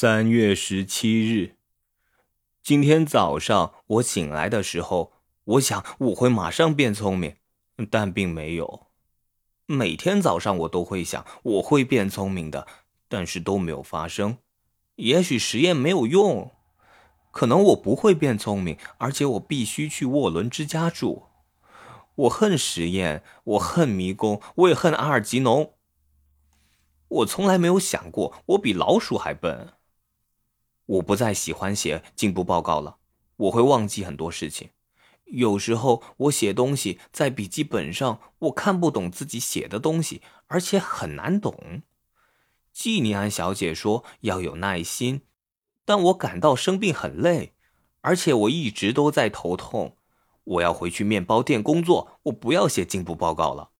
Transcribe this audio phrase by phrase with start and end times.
[0.00, 1.56] 三月十七日，
[2.62, 5.12] 今天早上我醒来的时候，
[5.44, 7.36] 我想我会马上变聪明，
[7.90, 8.86] 但并没有。
[9.66, 12.66] 每天早上我都会想我会变聪明的，
[13.08, 14.38] 但是都没有发生。
[14.96, 16.50] 也许实验没有用，
[17.30, 21.24] 可能我不会变聪明，而且我必须去沃伦之家住。
[22.14, 25.74] 我恨实验，我恨迷宫，我也恨阿尔吉农。
[27.08, 29.74] 我从来没有想过我比老鼠还笨。
[30.90, 32.96] 我不再喜欢写进步报告了，
[33.36, 34.70] 我会忘记很多事情。
[35.26, 41.82] 有时候我写东西在笔记本上，我看不懂自己写的东西，而且很难懂。
[42.72, 45.22] 季尼安小姐说要有耐心，
[45.84, 47.52] 但我感到生病很累，
[48.00, 49.96] 而且我一直都在头痛。
[50.42, 53.70] 我要回去面包店工作，我不要写进步报告了。